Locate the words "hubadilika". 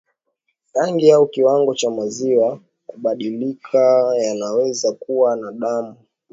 2.87-4.13